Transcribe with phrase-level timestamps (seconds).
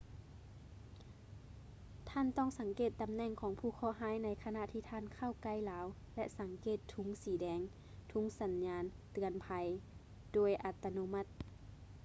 [2.09, 5.85] ທ່ານຕ້ອງສັງເກດຕຳແໜ່ງຂອງຜູ້ເຄາະຮ້າຍໃນຂະນະທີ່ທ່ານເຂົ້າໃກ້ລາວ
[6.15, 7.61] ແລະ ສັງເກດທຸງສີແດງ
[8.11, 9.47] ທຸງສັນຍານເຕືອນໄພ
[10.33, 11.25] ໂດຍອັດຕະໂນມັດ